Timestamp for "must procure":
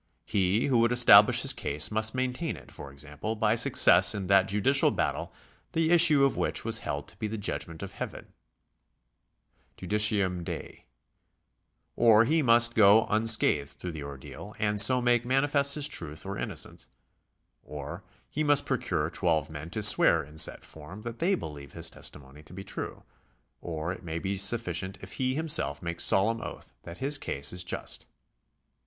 18.43-19.07